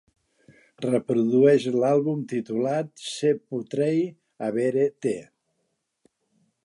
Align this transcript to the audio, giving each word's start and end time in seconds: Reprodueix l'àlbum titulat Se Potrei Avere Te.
Reprodueix 0.85 1.67
l'àlbum 1.83 2.23
titulat 2.31 2.89
Se 3.09 3.33
Potrei 3.51 4.01
Avere 4.49 4.87
Te. 5.07 5.17